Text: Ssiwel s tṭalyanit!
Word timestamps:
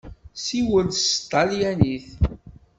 Ssiwel 0.37 0.87
s 0.93 1.03
tṭalyanit! 1.13 2.07